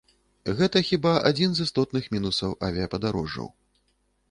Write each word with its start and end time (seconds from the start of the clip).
Гэта, 0.59 0.81
хіба, 0.87 1.11
адзін 1.31 1.53
з 1.59 1.67
істотных 1.69 2.09
мінусаў 2.17 2.57
авіяпадарожжаў. 2.71 3.47